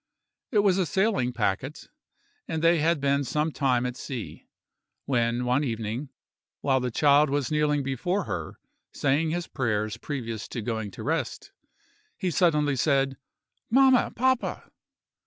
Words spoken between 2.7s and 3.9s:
had been some time